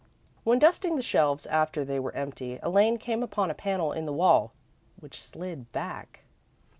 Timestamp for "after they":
1.45-1.99